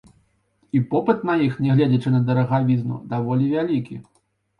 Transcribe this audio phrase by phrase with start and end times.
[0.77, 3.99] І попыт на іх, нягледзячы на дарагавізну, даволі вялікі.